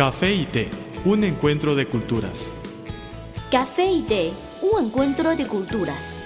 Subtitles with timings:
[0.00, 0.70] Café y té,
[1.04, 2.54] un encuentro de culturas.
[3.50, 6.16] Café y té, un encuentro de culturas.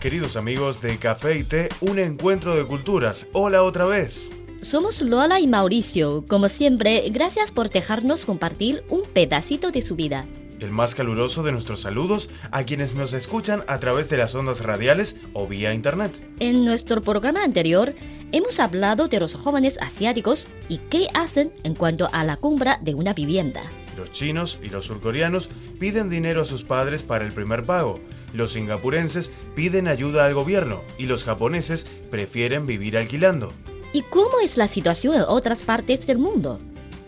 [0.00, 3.28] Queridos amigos de Café y Té, un encuentro de culturas.
[3.32, 4.32] Hola otra vez.
[4.62, 6.24] Somos Lola y Mauricio.
[6.26, 10.26] Como siempre, gracias por dejarnos compartir un pedacito de su vida.
[10.60, 14.60] El más caluroso de nuestros saludos a quienes nos escuchan a través de las ondas
[14.60, 16.12] radiales o vía internet.
[16.38, 17.94] En nuestro programa anterior,
[18.30, 22.94] hemos hablado de los jóvenes asiáticos y qué hacen en cuanto a la compra de
[22.94, 23.62] una vivienda.
[23.96, 27.98] Los chinos y los surcoreanos piden dinero a sus padres para el primer pago.
[28.34, 33.54] Los singapurenses piden ayuda al gobierno y los japoneses prefieren vivir alquilando.
[33.94, 36.60] ¿Y cómo es la situación en otras partes del mundo?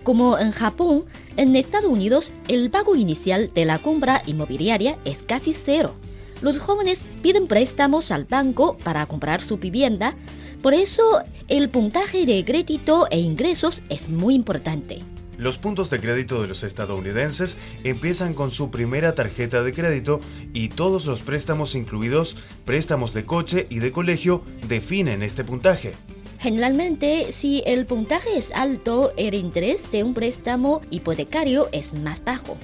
[0.03, 1.05] Como en Japón,
[1.37, 5.95] en Estados Unidos el pago inicial de la compra inmobiliaria es casi cero.
[6.41, 10.15] Los jóvenes piden préstamos al banco para comprar su vivienda,
[10.61, 15.01] por eso el puntaje de crédito e ingresos es muy importante.
[15.39, 20.21] Los puntos de crédito de los estadounidenses empiezan con su primera tarjeta de crédito
[20.53, 25.95] y todos los préstamos incluidos, préstamos de coche y de colegio, definen este puntaje.
[26.43, 32.57] Generalmente, si el puntaje es alto, el interés de un préstamo hipotecario es más bajo.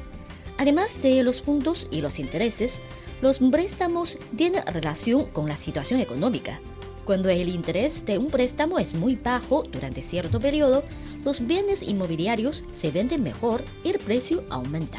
[0.56, 2.80] Además de los puntos y los intereses,
[3.22, 6.60] los préstamos tienen relación con la situación económica.
[7.04, 10.82] Cuando el interés de un préstamo es muy bajo durante cierto periodo,
[11.24, 14.98] los bienes inmobiliarios se venden mejor y el precio aumenta.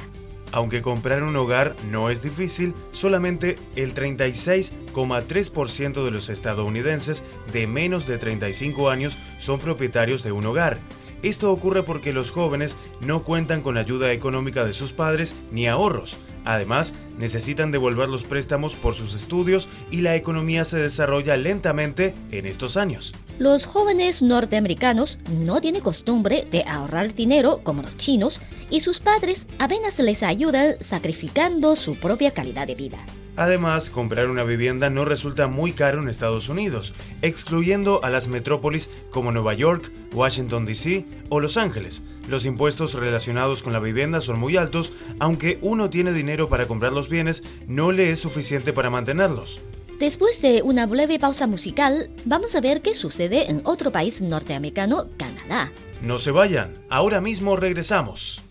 [0.51, 8.07] Aunque comprar un hogar no es difícil, solamente el 36,3% de los estadounidenses de menos
[8.07, 10.79] de 35 años son propietarios de un hogar.
[11.21, 16.17] Esto ocurre porque los jóvenes no cuentan con ayuda económica de sus padres ni ahorros.
[16.49, 22.47] Además, necesitan devolver los préstamos por sus estudios y la economía se desarrolla lentamente en
[22.47, 23.13] estos años.
[23.37, 29.47] Los jóvenes norteamericanos no tienen costumbre de ahorrar dinero como los chinos y sus padres
[29.59, 32.97] apenas les ayudan sacrificando su propia calidad de vida.
[33.35, 38.89] Además, comprar una vivienda no resulta muy caro en Estados Unidos, excluyendo a las metrópolis
[39.11, 41.05] como Nueva York, Washington, D.C.
[41.29, 42.01] o Los Ángeles.
[42.27, 46.91] Los impuestos relacionados con la vivienda son muy altos, aunque uno tiene dinero para comprar
[46.91, 49.61] los bienes, no le es suficiente para mantenerlos.
[49.99, 55.07] Después de una breve pausa musical, vamos a ver qué sucede en otro país norteamericano,
[55.17, 55.71] Canadá.
[56.01, 58.41] No se vayan, ahora mismo regresamos.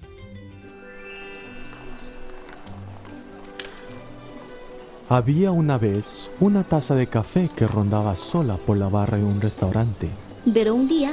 [5.08, 9.40] Había una vez una taza de café que rondaba sola por la barra de un
[9.40, 10.10] restaurante.
[10.52, 11.12] Pero un día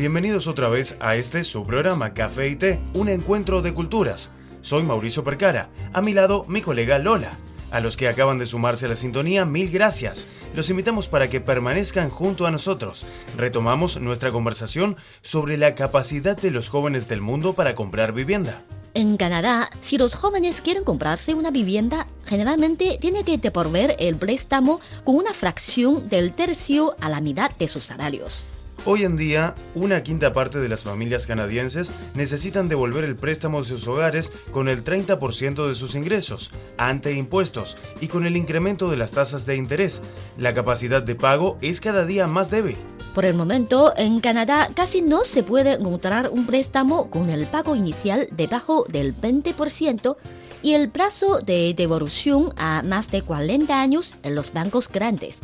[0.00, 4.30] Bienvenidos otra vez a este su programa Café y Té, un encuentro de culturas.
[4.62, 7.36] Soy Mauricio Percara, a mi lado mi colega Lola.
[7.70, 10.26] A los que acaban de sumarse a la sintonía, mil gracias.
[10.54, 13.04] Los invitamos para que permanezcan junto a nosotros.
[13.36, 18.62] Retomamos nuestra conversación sobre la capacidad de los jóvenes del mundo para comprar vivienda.
[18.94, 24.80] En Canadá, si los jóvenes quieren comprarse una vivienda, generalmente tienen que devolver el préstamo
[25.04, 28.46] con una fracción del tercio a la mitad de sus salarios.
[28.86, 33.68] Hoy en día, una quinta parte de las familias canadienses necesitan devolver el préstamo de
[33.68, 38.96] sus hogares con el 30% de sus ingresos, ante impuestos, y con el incremento de
[38.96, 40.00] las tasas de interés.
[40.38, 42.76] La capacidad de pago es cada día más débil.
[43.14, 47.76] Por el momento, en Canadá casi no se puede encontrar un préstamo con el pago
[47.76, 50.16] inicial debajo del 20%
[50.62, 55.40] y el plazo de devolución a más de 40 años en los bancos grandes.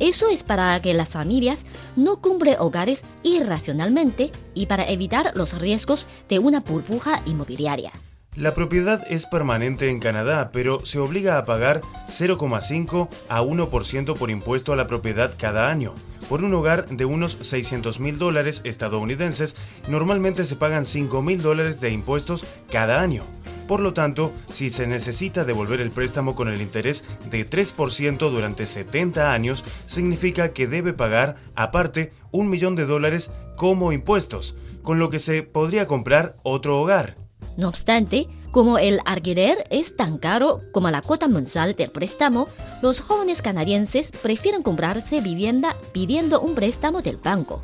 [0.00, 1.64] Eso es para que las familias
[1.94, 7.92] no cumplen hogares irracionalmente y para evitar los riesgos de una burbuja inmobiliaria.
[8.36, 14.30] La propiedad es permanente en Canadá, pero se obliga a pagar 0,5 a 1% por
[14.30, 15.94] impuesto a la propiedad cada año.
[16.28, 19.56] Por un hogar de unos 600 mil dólares estadounidenses,
[19.88, 23.24] normalmente se pagan 5 mil dólares de impuestos cada año.
[23.70, 28.66] Por lo tanto, si se necesita devolver el préstamo con el interés de 3% durante
[28.66, 35.08] 70 años, significa que debe pagar, aparte, un millón de dólares como impuestos, con lo
[35.08, 37.14] que se podría comprar otro hogar.
[37.56, 42.48] No obstante, como el alquiler es tan caro como la cuota mensual del préstamo,
[42.82, 47.62] los jóvenes canadienses prefieren comprarse vivienda pidiendo un préstamo del banco.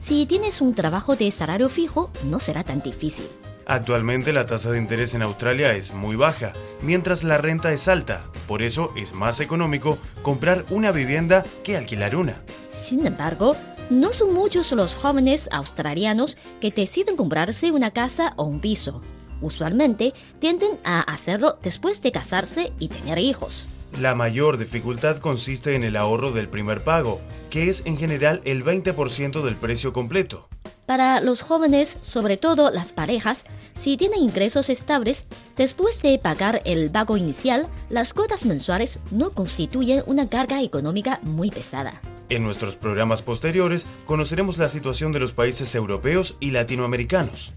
[0.00, 3.26] Si tienes un trabajo de salario fijo, no será tan difícil.
[3.70, 6.52] Actualmente la tasa de interés en Australia es muy baja,
[6.82, 8.20] mientras la renta es alta.
[8.48, 12.34] Por eso es más económico comprar una vivienda que alquilar una.
[12.72, 13.54] Sin embargo,
[13.88, 19.02] no son muchos los jóvenes australianos que deciden comprarse una casa o un piso.
[19.40, 23.68] Usualmente tienden a hacerlo después de casarse y tener hijos.
[24.00, 27.20] La mayor dificultad consiste en el ahorro del primer pago,
[27.50, 30.48] que es en general el 20% del precio completo.
[30.90, 33.44] Para los jóvenes, sobre todo las parejas,
[33.74, 35.24] si tienen ingresos estables,
[35.56, 41.52] después de pagar el pago inicial, las cuotas mensuales no constituyen una carga económica muy
[41.52, 42.00] pesada.
[42.28, 47.52] En nuestros programas posteriores conoceremos la situación de los países europeos y latinoamericanos.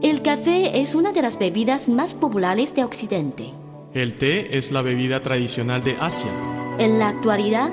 [0.00, 3.50] El café es una de las bebidas más populares de Occidente.
[3.94, 6.30] El té es la bebida tradicional de Asia.
[6.78, 7.72] En la actualidad,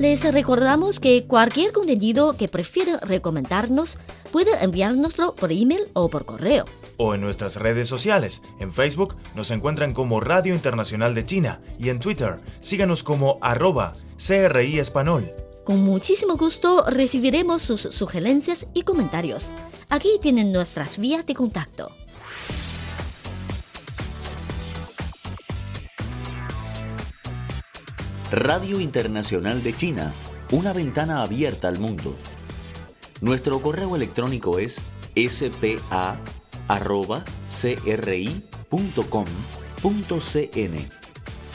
[0.00, 3.96] Les recordamos que cualquier contenido que prefieran recomendarnos
[4.32, 6.64] pueden enviárnoslo por email o por correo.
[6.96, 8.42] O en nuestras redes sociales.
[8.58, 13.94] En Facebook nos encuentran como Radio Internacional de China y en Twitter síganos como arroba
[14.16, 15.30] CRI Español.
[15.68, 19.50] Con muchísimo gusto recibiremos sus sugerencias y comentarios.
[19.90, 21.88] Aquí tienen nuestras vías de contacto.
[28.32, 30.14] Radio Internacional de China,
[30.52, 32.16] una ventana abierta al mundo.
[33.20, 34.80] Nuestro correo electrónico es
[35.14, 35.98] spa.cri.com.cn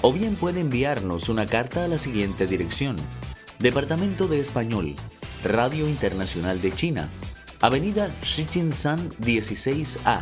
[0.04, 2.96] o bien puede enviarnos una carta a la siguiente dirección.
[3.64, 4.94] Departamento de Español,
[5.42, 7.08] Radio Internacional de China,
[7.62, 10.20] Avenida Shichinshan 16A,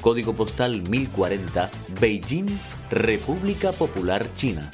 [0.00, 1.70] Código Postal 1040,
[2.00, 2.46] Beijing,
[2.90, 4.70] República Popular China.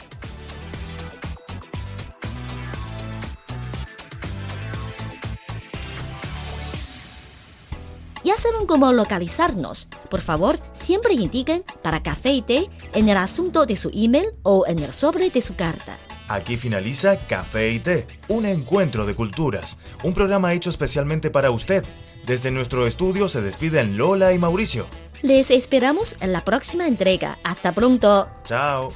[8.22, 9.88] Ya saben cómo localizarnos.
[10.08, 14.68] Por favor, siempre indiquen para café y té en el asunto de su email o
[14.68, 15.96] en el sobre de su carta.
[16.28, 21.84] Aquí finaliza Café y Té, un encuentro de culturas, un programa hecho especialmente para usted.
[22.26, 24.86] Desde nuestro estudio se despiden Lola y Mauricio.
[25.22, 27.36] Les esperamos en la próxima entrega.
[27.44, 28.26] Hasta pronto.
[28.44, 28.92] Chao.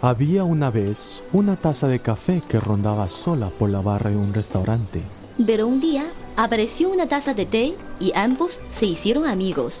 [0.00, 4.32] Había una vez una taza de café que rondaba sola por la barra de un
[4.32, 5.02] restaurante.
[5.44, 6.04] Pero un día
[6.36, 9.80] apareció una taza de té y ambos se hicieron amigos.